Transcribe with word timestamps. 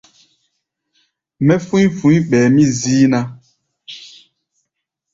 Mɛ́ 1.45 1.57
fú̧í̧ 1.65 1.89
fu̧í̧ 1.97 2.23
ɓɛɛ 2.29 2.47
mí 2.55 2.63
zíí 2.79 3.05
ná. 3.11 3.19